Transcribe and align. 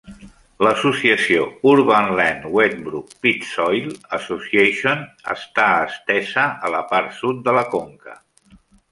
L'associació 0.65 1.41
Urban 1.71 2.07
Land-Wetbrook-Pitts 2.19 3.51
Soil 3.57 3.91
Association 4.19 5.03
està 5.35 5.67
estesa 5.91 6.47
a 6.69 6.71
la 6.77 6.81
part 6.95 7.13
sud 7.19 7.45
de 7.49 7.55
la 7.59 7.65
conca. 7.75 8.17